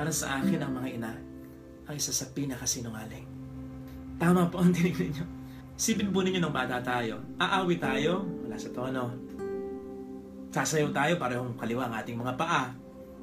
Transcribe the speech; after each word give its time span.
Para 0.00 0.16
sa 0.16 0.40
akin 0.40 0.56
ang 0.64 0.72
mga 0.80 0.96
ina, 0.96 1.12
ang 1.84 1.92
isa 1.92 2.08
sa 2.08 2.24
pinakasinungaling. 2.32 3.28
Tama 4.16 4.48
po 4.48 4.64
ang 4.64 4.72
tinignan 4.72 5.12
nyo. 5.12 5.28
Sipin 5.76 6.08
po 6.08 6.24
ninyo 6.24 6.40
nung 6.40 6.56
bata 6.56 6.80
tayo. 6.80 7.20
Aawi 7.36 7.76
tayo, 7.76 8.24
wala 8.40 8.56
sa 8.56 8.72
tono. 8.72 9.12
Sasayaw 10.56 10.88
tayo, 10.96 11.20
parehong 11.20 11.52
kaliwa 11.52 11.84
ang 11.84 12.00
ating 12.00 12.16
mga 12.16 12.32
paa. 12.32 12.72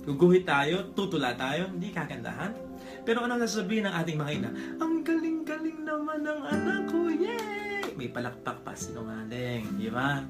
Guguhit 0.05 0.45
tayo, 0.45 0.93
tutula 0.93 1.33
tayo, 1.33 1.65
hindi 1.73 1.89
kagandahan. 1.89 2.53
Pero 3.01 3.25
ano 3.25 3.41
sasabihin 3.41 3.89
ng 3.89 3.95
ating 3.97 4.17
mga 4.21 4.31
ina? 4.37 4.49
Ang 4.77 5.01
galing-galing 5.01 5.81
naman 5.81 6.21
ng 6.21 6.41
anak 6.45 6.93
ko, 6.93 7.09
yay! 7.09 7.89
May 7.97 8.13
palakpak 8.13 8.61
pa 8.61 8.77
sinungaling, 8.77 9.81
di 9.81 9.89
ba? 9.89 10.21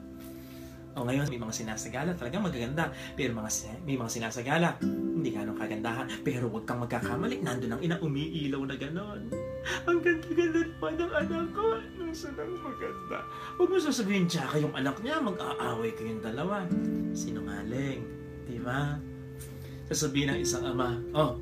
O 0.97 1.05
ngayon, 1.05 1.29
may 1.29 1.37
mga 1.37 1.53
sinasagala, 1.53 2.17
talagang 2.17 2.41
magaganda. 2.41 2.89
Pero 3.13 3.37
mga, 3.37 3.49
may 3.85 3.93
mga 3.93 4.09
sinasagala, 4.17 4.81
hindi 4.81 5.29
ganong 5.29 5.61
kagandahan. 5.61 6.09
Pero 6.25 6.49
huwag 6.49 6.65
kang 6.65 6.81
magkakamali, 6.81 7.45
nandun 7.45 7.77
ang 7.77 7.81
ina, 7.85 8.01
umiilaw 8.01 8.65
na 8.65 8.75
ganon. 8.81 9.29
Ang 9.85 9.99
ganda-ganda 10.01 10.65
naman 10.65 10.93
ng 10.97 11.13
anak 11.13 11.45
ko. 11.53 11.65
Nung 12.01 12.15
sanang 12.17 12.57
maganda. 12.65 13.21
Huwag 13.61 13.69
mo 13.69 13.77
sasabihin, 13.77 14.25
tsaka 14.25 14.57
yung 14.57 14.73
anak 14.73 14.97
niya, 15.05 15.21
mag-aaway 15.21 15.93
kayong 15.93 16.23
dalawa. 16.25 16.65
Sinungaling, 17.13 18.01
di 18.49 18.57
ba? 18.57 18.97
Sasabihin 19.93 20.33
ng 20.33 20.39
isang 20.41 20.65
ama, 20.65 20.97
oh, 21.13 21.37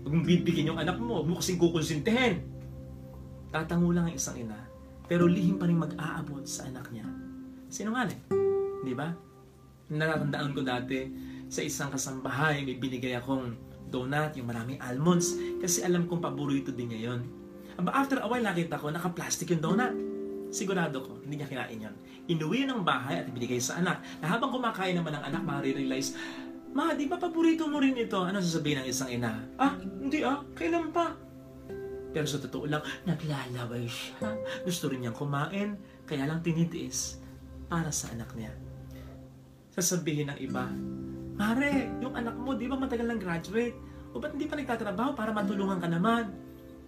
huwag 0.00 0.12
mong 0.16 0.26
bibigyan 0.26 0.72
yung 0.72 0.80
anak 0.80 0.96
mo, 0.96 1.20
huwag 1.20 1.28
mo 1.28 1.36
kasing 1.44 1.60
kukonsintihin. 1.60 2.40
Tatango 3.52 3.92
lang 3.92 4.08
ang 4.08 4.16
isang 4.16 4.40
ina, 4.40 4.58
pero 5.06 5.28
lihim 5.28 5.60
pa 5.60 5.68
rin 5.68 5.78
mag-aabot 5.78 6.42
sa 6.48 6.66
anak 6.66 6.88
niya. 6.90 7.06
Sinungaling. 7.68 8.43
Di 8.84 8.92
ba? 8.92 9.08
Natatandaan 9.88 10.52
ko 10.52 10.60
dati 10.60 11.00
sa 11.48 11.60
isang 11.60 11.92
kasambahay, 11.92 12.64
may 12.64 12.76
binigay 12.80 13.16
akong 13.16 13.56
donut, 13.92 14.32
yung 14.34 14.48
maraming 14.48 14.80
almonds, 14.80 15.36
kasi 15.60 15.84
alam 15.84 16.08
kong 16.08 16.24
paborito 16.24 16.72
din 16.72 16.90
niya 16.90 17.12
yun. 17.12 17.20
Aba, 17.78 17.90
after 17.94 18.22
a 18.22 18.26
while, 18.26 18.42
nakita 18.42 18.78
ko, 18.80 18.90
naka-plastic 18.90 19.50
yung 19.54 19.62
donut. 19.62 19.94
Sigurado 20.50 21.02
ko, 21.02 21.18
hindi 21.22 21.38
niya 21.38 21.50
kinain 21.50 21.78
yun. 21.90 21.94
Inuwi 22.30 22.66
ng 22.66 22.86
bahay 22.86 23.22
at 23.22 23.26
ibinigay 23.30 23.58
sa 23.58 23.78
anak. 23.82 24.02
Na 24.22 24.30
habang 24.30 24.54
kumakain 24.54 24.94
naman 24.98 25.14
ang 25.14 25.24
anak, 25.30 25.42
marirealize, 25.42 26.14
Ma, 26.74 26.90
di 26.90 27.06
ba 27.06 27.14
paborito 27.14 27.70
mo 27.70 27.78
rin 27.78 27.94
ito? 27.94 28.18
Ano 28.18 28.42
sasabihin 28.42 28.82
ng 28.82 28.88
isang 28.90 29.06
ina? 29.06 29.46
Ah, 29.54 29.78
hindi 29.78 30.26
ah, 30.26 30.42
kailan 30.58 30.90
pa? 30.90 31.14
Pero 32.10 32.26
sa 32.26 32.42
totoo 32.42 32.66
lang, 32.66 32.82
naglalaway 33.06 33.86
siya. 33.86 34.34
Gusto 34.66 34.90
rin 34.90 35.06
niyang 35.06 35.14
kumain, 35.14 35.78
kaya 36.02 36.26
lang 36.26 36.42
tinitiis 36.42 37.22
para 37.70 37.94
sa 37.94 38.10
anak 38.10 38.34
niya 38.34 38.50
sasabihin 39.74 40.30
ng 40.30 40.38
iba, 40.38 40.70
Mare, 41.34 41.90
yung 41.98 42.14
anak 42.14 42.38
mo, 42.38 42.54
di 42.54 42.70
ba 42.70 42.78
matagal 42.78 43.10
lang 43.10 43.18
graduate? 43.18 43.74
O 44.14 44.22
ba't 44.22 44.38
hindi 44.38 44.46
pa 44.46 44.54
nagtatrabaho 44.54 45.18
para 45.18 45.34
matulungan 45.34 45.82
ka 45.82 45.90
naman? 45.90 46.30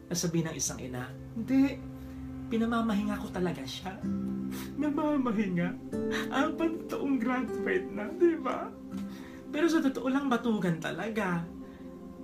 Sasabihin 0.07 0.55
ng 0.55 0.57
isang 0.57 0.79
ina, 0.79 1.11
Hindi, 1.35 1.83
pinamamahinga 2.47 3.19
ko 3.19 3.27
talaga 3.35 3.67
siya. 3.67 3.99
Namamahinga? 4.83 5.75
Apat 6.31 6.87
taong 6.87 7.19
graduate 7.19 7.91
na, 7.91 8.07
di 8.15 8.39
ba? 8.39 8.71
Pero 9.51 9.67
sa 9.67 9.83
totoo 9.83 10.07
lang, 10.07 10.31
batugan 10.31 10.79
talaga. 10.79 11.43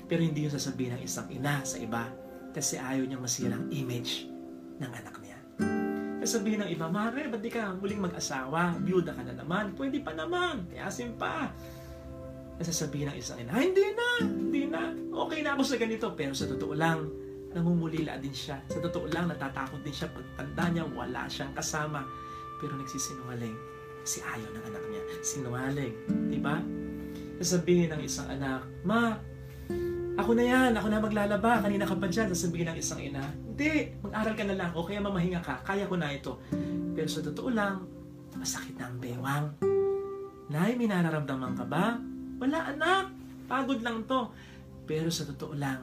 Pero 0.07 0.23
hindi 0.23 0.47
yung 0.47 0.55
sasabihin 0.55 0.95
ng 0.95 1.03
isang 1.03 1.27
ina 1.27 1.67
sa 1.67 1.83
iba 1.83 2.07
kasi 2.55 2.79
ayaw 2.79 3.03
niya 3.03 3.19
masirang 3.19 3.67
image 3.75 4.31
ng 4.79 4.93
anak 4.93 5.22
niya. 6.23 6.31
Sasabihin 6.31 6.63
ng 6.63 6.71
iba, 6.71 6.87
Mare, 6.87 7.27
ba't 7.27 7.43
di 7.43 7.51
ka 7.51 7.75
muling 7.75 7.99
mag-asawa? 7.99 8.79
Byuda 8.79 9.11
ka 9.11 9.23
na 9.27 9.35
naman. 9.35 9.75
Pwede 9.75 9.99
pa 9.99 10.15
naman. 10.15 10.71
Tiyasin 10.71 11.19
pa. 11.19 11.51
Sasabihin 12.63 13.11
ng 13.11 13.19
isang 13.19 13.43
ina, 13.43 13.59
hindi 13.59 13.91
na, 13.91 14.09
hindi 14.23 14.63
na. 14.71 14.95
Okay 15.27 15.43
na 15.43 15.59
ako 15.59 15.63
sa 15.67 15.77
ganito. 15.83 16.07
Pero 16.15 16.31
sa 16.31 16.47
totoo 16.47 16.79
lang, 16.79 17.11
namumulila 17.51 18.23
din 18.23 18.31
siya. 18.31 18.63
Sa 18.71 18.79
totoo 18.79 19.11
lang, 19.11 19.27
natatakot 19.27 19.83
din 19.83 19.91
siya. 19.91 20.07
Pagtanda 20.15 20.71
niya, 20.71 20.85
wala 20.87 21.27
siyang 21.27 21.51
kasama. 21.59 22.07
Pero 22.63 22.79
nagsisinungaling. 22.79 23.59
Kasi 24.07 24.23
ayaw 24.23 24.47
ng 24.55 24.65
anak 24.71 24.85
niya. 24.95 25.03
Sinungaling. 25.27 25.95
Di 26.31 26.39
ba? 26.39 26.63
Sasabihin 27.43 27.91
ng 27.91 28.03
isang 28.07 28.31
anak, 28.31 28.63
Ma, 28.87 29.19
ako 30.13 30.37
na 30.37 30.45
yan, 30.45 30.71
ako 30.77 30.87
na 30.93 31.01
maglalaba, 31.01 31.65
kanina 31.65 31.89
ka 31.89 31.97
pa 31.97 32.07
dyan. 32.09 32.29
Sasabihin 32.33 32.69
ng 32.69 32.79
isang 32.79 33.01
ina, 33.01 33.25
hindi, 33.33 33.97
mag-aral 34.05 34.35
ka 34.37 34.45
na 34.45 34.57
lang, 34.57 34.71
o 34.77 34.85
kaya 34.85 35.01
mamahinga 35.01 35.41
ka, 35.41 35.65
kaya 35.65 35.89
ko 35.89 35.97
na 35.97 36.13
ito. 36.13 36.37
Pero 36.93 37.09
sa 37.09 37.25
totoo 37.25 37.49
lang, 37.49 37.89
masakit 38.37 38.77
na 38.77 38.93
ang 38.93 38.99
bewang. 39.01 39.47
Nay, 40.53 40.77
may 40.77 40.89
nararamdaman 40.89 41.57
ka 41.57 41.65
ba? 41.65 41.97
Wala 42.43 42.59
anak, 42.77 43.05
pagod 43.49 43.81
lang 43.81 44.05
to. 44.05 44.29
Pero 44.85 45.09
sa 45.09 45.25
totoo 45.25 45.57
lang, 45.57 45.81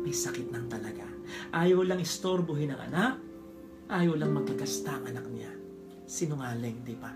may 0.00 0.14
sakit 0.14 0.48
nang 0.48 0.70
talaga. 0.70 1.04
Ayaw 1.52 1.82
lang 1.82 2.00
istorbohin 2.00 2.72
ang 2.72 2.80
anak, 2.88 3.12
ayaw 3.90 4.16
lang 4.16 4.32
magkagasta 4.32 4.96
ang 4.96 5.04
anak 5.12 5.26
niya. 5.28 5.52
Sinungaling, 6.06 6.86
di 6.86 6.96
ba? 6.96 7.10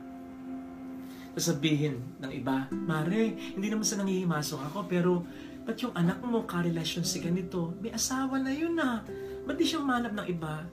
Sasabihin 1.39 2.19
ng 2.19 2.33
iba, 2.35 2.67
Mare, 2.75 3.55
hindi 3.55 3.71
naman 3.71 3.87
sa 3.87 4.03
nangihimasok 4.03 4.61
ako, 4.69 4.79
pero 4.91 5.23
ba't 5.65 5.77
yung 5.81 5.95
anak 5.95 6.19
mo 6.25 6.45
karelasyon 6.45 7.05
si 7.05 7.21
ganito? 7.21 7.77
May 7.79 7.93
asawa 7.93 8.41
na 8.41 8.53
yun 8.53 8.77
na. 8.77 9.05
Ba't 9.45 9.57
di 9.57 9.65
siyang 9.65 9.87
manap 9.87 10.13
ng 10.17 10.27
iba? 10.29 10.65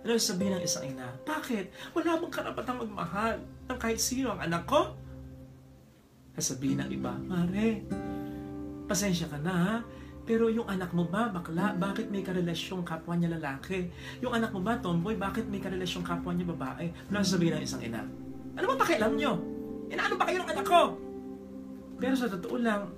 Ano 0.00 0.16
sabihin 0.16 0.56
ng 0.56 0.64
isang 0.64 0.88
ina? 0.88 1.12
Bakit? 1.28 1.92
Wala 1.92 2.16
bang 2.16 2.32
karapatang 2.32 2.80
magmahal 2.80 3.36
ng 3.68 3.78
kahit 3.78 4.00
sino 4.00 4.32
ang 4.32 4.40
anak 4.40 4.64
ko? 4.64 4.96
Sasabihin 6.40 6.80
ng 6.80 6.90
iba, 6.94 7.12
Mare, 7.28 7.84
pasensya 8.88 9.28
ka 9.28 9.36
na 9.36 9.52
ha, 9.52 9.74
pero 10.24 10.48
yung 10.48 10.64
anak 10.70 10.94
mo 10.96 11.04
ba, 11.04 11.28
bakla, 11.28 11.76
bakit 11.76 12.08
may 12.08 12.24
karelasyong 12.24 12.80
kapwa 12.86 13.18
niya 13.18 13.36
lalaki? 13.36 13.92
Yung 14.24 14.32
anak 14.32 14.54
mo 14.56 14.64
ba, 14.64 14.78
tomboy, 14.80 15.20
bakit 15.20 15.44
may 15.52 15.60
karelasyong 15.60 16.06
kapwa 16.06 16.32
niya 16.32 16.48
babae? 16.54 16.88
Ano 17.12 17.20
sasabihin 17.20 17.60
ng 17.60 17.64
isang 17.66 17.82
ina? 17.84 18.00
Ano 18.56 18.64
ba 18.72 18.80
pakialam 18.80 19.18
niyo? 19.18 19.36
Inaano 19.90 20.14
ba 20.16 20.24
kayo 20.30 20.38
ng 20.40 20.50
anak 20.54 20.66
ko? 20.70 20.82
Pero 22.00 22.14
sa 22.14 22.30
totoo 22.30 22.56
lang, 22.56 22.88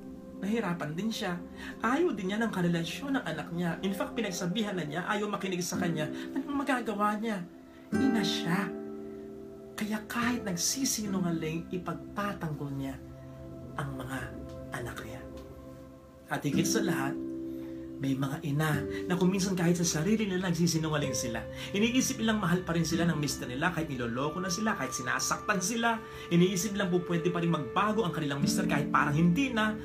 nahirapan 0.43 0.91
din 0.99 1.09
siya. 1.09 1.39
Ayaw 1.79 2.11
din 2.19 2.35
niya 2.35 2.43
ng 2.43 2.51
karelasyon 2.51 3.15
ng 3.15 3.25
anak 3.25 3.49
niya. 3.55 3.79
In 3.87 3.95
fact, 3.95 4.19
pinagsabihan 4.19 4.75
na 4.75 4.83
niya, 4.83 5.07
ayaw 5.07 5.31
makinig 5.31 5.63
sa 5.63 5.79
kanya. 5.79 6.11
Anong 6.35 6.67
magagawa 6.67 7.15
niya? 7.23 7.47
Ina 7.95 8.21
siya. 8.27 8.67
Kaya 9.79 10.03
kahit 10.11 10.43
nagsisinungaling, 10.43 11.71
ipagtatanggol 11.71 12.75
niya 12.75 12.99
ang 13.79 13.95
mga 13.95 14.19
anak 14.75 14.99
niya. 15.07 15.23
At 16.27 16.43
higit 16.43 16.67
sa 16.67 16.83
lahat, 16.83 17.15
may 18.03 18.19
mga 18.19 18.43
ina 18.43 18.83
na 19.07 19.15
kung 19.15 19.31
minsan 19.31 19.55
kahit 19.55 19.79
sa 19.79 19.87
sarili 19.87 20.27
nila 20.27 20.51
nagsisinungaling 20.51 21.15
sila. 21.15 21.39
Iniisip 21.71 22.19
nilang 22.19 22.43
mahal 22.43 22.67
pa 22.67 22.75
rin 22.75 22.83
sila 22.83 23.07
ng 23.07 23.15
mister 23.15 23.47
nila 23.47 23.71
kahit 23.71 23.87
niloloko 23.87 24.43
na 24.43 24.51
sila, 24.51 24.75
kahit 24.75 24.91
sinasaktan 24.91 25.63
sila. 25.63 26.03
Iniisip 26.35 26.75
nilang 26.75 26.91
po 26.91 26.99
pwede 27.07 27.31
pa 27.31 27.39
rin 27.39 27.55
magbago 27.55 28.03
ang 28.03 28.11
kanilang 28.11 28.43
mister 28.43 28.67
kahit 28.67 28.91
parang 28.91 29.15
hindi 29.15 29.55
na 29.55 29.79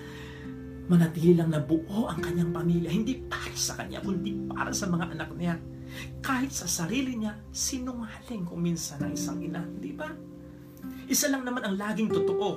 manatili 0.88 1.36
lang 1.36 1.52
na 1.52 1.59
buo 1.59 2.08
ang 2.08 2.20
kanyang 2.24 2.56
pamilya. 2.56 2.90
Hindi 2.92 3.20
para 3.28 3.56
sa 3.56 3.75
kanya, 3.75 4.00
kundi 4.00 4.48
para 4.48 4.72
sa 4.72 4.88
mga 4.88 5.06
anak 5.16 5.30
niya. 5.36 5.56
Kahit 6.24 6.52
sa 6.52 6.68
sarili 6.68 7.20
niya, 7.20 7.36
sinungaling 7.52 8.48
kung 8.48 8.64
minsan 8.64 9.00
ang 9.03 9.12
isang 9.12 9.40
ina. 9.44 9.64
Di 9.64 9.92
ba? 9.92 10.08
Isa 11.08 11.31
lang 11.31 11.44
naman 11.44 11.64
ang 11.64 11.75
laging 11.75 12.12
totoo 12.12 12.50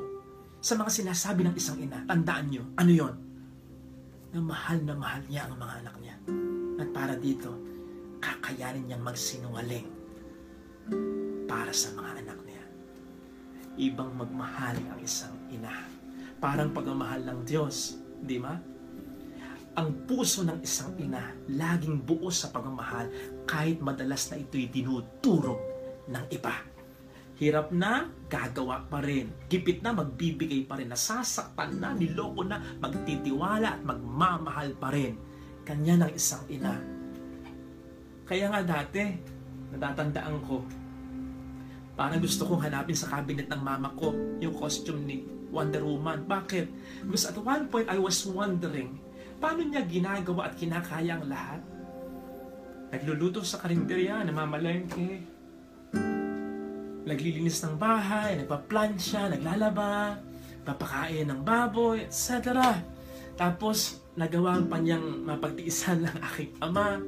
sa 0.63 0.79
mga 0.79 0.91
sinasabi 0.91 1.47
ng 1.47 1.55
isang 1.59 1.79
ina. 1.83 2.03
Tandaan 2.07 2.47
nyo, 2.51 2.63
ano 2.79 2.91
yon? 2.91 3.15
Na 4.31 4.41
mahal 4.43 4.79
na 4.87 4.95
mahal 4.95 5.23
niya 5.27 5.51
ang 5.51 5.59
mga 5.59 5.75
anak 5.83 5.97
niya. 5.99 6.17
At 6.79 6.89
para 6.95 7.15
dito, 7.19 7.51
kakayanin 8.23 8.87
niyang 8.87 9.03
magsinungaling 9.03 9.89
para 11.51 11.75
sa 11.75 11.91
mga 11.99 12.11
anak 12.23 12.39
niya. 12.47 12.63
Ibang 13.91 14.11
magmahal 14.15 14.79
ang 14.79 15.01
isang 15.03 15.35
ina. 15.51 15.75
Parang 16.39 16.71
pagmamahal 16.71 17.27
ng 17.27 17.41
Diyos, 17.45 18.01
di 18.21 18.39
ba? 18.39 18.55
Ang 19.81 20.05
puso 20.05 20.45
ng 20.45 20.61
isang 20.61 20.93
ina 20.99 21.33
laging 21.47 22.03
buo 22.03 22.29
sa 22.29 22.51
pagmamahal 22.51 23.09
kahit 23.47 23.79
madalas 23.81 24.29
na 24.29 24.37
ito'y 24.43 24.69
dinuturo 24.69 25.57
ng 26.11 26.25
iba. 26.35 26.55
Hirap 27.41 27.73
na, 27.73 28.05
gagawa 28.29 28.85
pa 28.85 29.01
rin. 29.01 29.33
Gipit 29.49 29.81
na, 29.81 29.97
magbibigay 29.97 30.69
pa 30.69 30.77
rin. 30.77 30.93
Nasasaktan 30.93 31.81
na, 31.81 31.97
niloko 31.97 32.45
na, 32.45 32.61
magtitiwala 32.61 33.81
at 33.81 33.83
magmamahal 33.87 34.77
pa 34.77 34.93
rin. 34.93 35.17
Kanya 35.65 36.05
ng 36.05 36.13
isang 36.13 36.45
ina. 36.53 36.77
Kaya 38.29 38.53
nga 38.53 38.61
dati, 38.61 39.17
natatandaan 39.73 40.37
ko, 40.45 40.61
parang 41.97 42.21
gusto 42.21 42.45
kong 42.45 42.61
hanapin 42.61 42.93
sa 42.93 43.09
cabinet 43.09 43.49
ng 43.49 43.63
mama 43.65 43.89
ko 43.97 44.13
yung 44.37 44.53
costume 44.53 45.01
ni 45.09 45.40
Wonder 45.51 45.83
Woman. 45.83 46.25
Bakit? 46.25 46.67
Because 47.07 47.29
at 47.31 47.37
one 47.39 47.67
point, 47.67 47.91
I 47.91 47.99
was 47.99 48.23
wondering, 48.27 48.99
paano 49.43 49.67
niya 49.67 49.85
ginagawa 49.85 50.51
at 50.51 50.55
kinakaya 50.57 51.19
ang 51.19 51.27
lahat? 51.27 51.61
Nagluluto 52.91 53.43
sa 53.47 53.63
karinderya, 53.63 54.27
namamalengke, 54.27 55.23
naglilinis 57.07 57.63
ng 57.67 57.75
bahay, 57.79 58.39
nagpa-plancha, 58.39 59.31
naglalaba, 59.31 60.19
papakain 60.63 61.27
ng 61.27 61.41
baboy, 61.43 62.07
etc. 62.07 62.55
Tapos, 63.35 64.03
nagawa 64.19 64.59
pa 64.67 64.79
niyang 64.79 65.27
mapagtiisan 65.27 66.07
ng 66.07 66.17
aking 66.33 66.53
ama. 66.61 67.01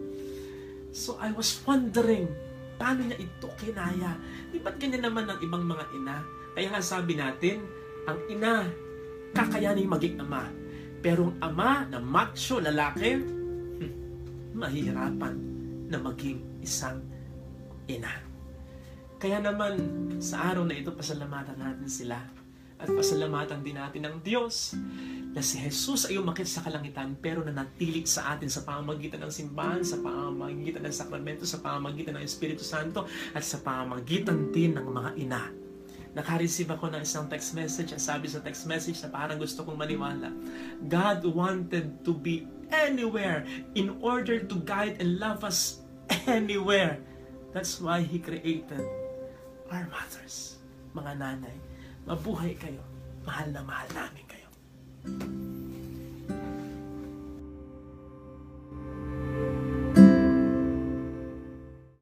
So 0.92 1.16
I 1.20 1.32
was 1.32 1.56
wondering, 1.64 2.28
paano 2.76 3.04
niya 3.04 3.18
ito 3.20 3.48
kinaya? 3.60 4.16
Di 4.52 4.60
ba't 4.60 4.76
ganyan 4.76 5.08
naman 5.08 5.28
ang 5.28 5.40
ibang 5.40 5.64
mga 5.64 5.84
ina? 5.96 6.24
Kaya 6.52 6.68
nga 6.68 6.82
sabi 6.84 7.16
natin, 7.16 7.64
ang 8.06 8.18
ina, 8.26 8.66
kakayanin 9.32 9.88
maging 9.88 10.16
ama. 10.20 10.50
Pero 11.02 11.34
ang 11.42 11.54
ama 11.54 11.86
na 11.90 11.98
macho 11.98 12.62
lalaki, 12.62 13.18
hmm, 13.18 13.92
mahihirapan 14.54 15.34
na 15.90 15.98
maging 15.98 16.38
isang 16.62 17.02
ina. 17.90 18.22
Kaya 19.18 19.38
naman, 19.38 19.78
sa 20.18 20.50
araw 20.50 20.66
na 20.66 20.74
ito, 20.74 20.90
pasalamatan 20.90 21.58
natin 21.58 21.86
sila. 21.86 22.18
At 22.82 22.90
pasalamatan 22.90 23.62
din 23.62 23.78
natin 23.78 24.02
ang 24.02 24.18
Diyos 24.18 24.74
na 25.30 25.38
si 25.38 25.62
Jesus 25.62 26.10
ay 26.10 26.18
umakit 26.18 26.50
sa 26.50 26.66
kalangitan 26.66 27.14
pero 27.14 27.46
nanatili 27.46 28.02
sa 28.02 28.34
atin 28.34 28.50
sa 28.50 28.66
pamamagitan 28.66 29.22
ng 29.22 29.30
simbahan, 29.30 29.86
sa 29.86 30.02
pamamagitan 30.02 30.82
ng 30.82 30.90
sakramento, 30.90 31.46
sa 31.46 31.62
pamamagitan 31.62 32.18
ng 32.18 32.26
Espiritu 32.26 32.66
Santo, 32.66 33.06
at 33.30 33.46
sa 33.46 33.62
pamamagitan 33.62 34.50
din 34.50 34.74
ng 34.74 34.86
mga 34.90 35.10
ina. 35.22 35.61
Nakareceive 36.12 36.68
ako 36.68 36.92
ng 36.92 37.02
isang 37.02 37.24
text 37.32 37.56
message 37.56 37.96
at 37.96 38.00
sabi 38.04 38.28
sa 38.28 38.44
text 38.44 38.68
message 38.68 39.00
na 39.00 39.08
parang 39.08 39.40
gusto 39.40 39.64
kong 39.64 39.80
maniwala. 39.80 40.28
God 40.84 41.24
wanted 41.24 42.04
to 42.04 42.12
be 42.12 42.44
anywhere 42.68 43.48
in 43.72 43.96
order 44.04 44.40
to 44.40 44.56
guide 44.64 45.00
and 45.00 45.16
love 45.16 45.40
us 45.40 45.80
anywhere. 46.28 47.00
That's 47.56 47.80
why 47.80 48.04
He 48.04 48.20
created 48.20 48.84
our 49.72 49.88
mothers. 49.88 50.60
Mga 50.92 51.12
nanay, 51.16 51.56
mabuhay 52.04 52.60
kayo. 52.60 52.84
Mahal 53.24 53.48
na 53.56 53.64
mahal 53.64 53.88
namin 53.96 54.24
kayo. 54.28 54.48